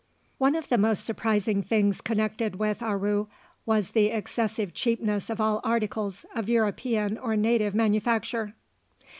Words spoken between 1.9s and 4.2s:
connected with Aru was the